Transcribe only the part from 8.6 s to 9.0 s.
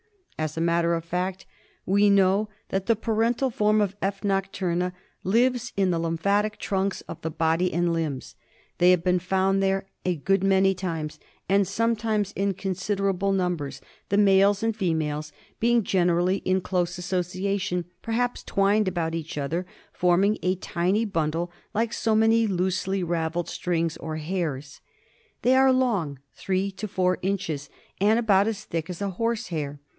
They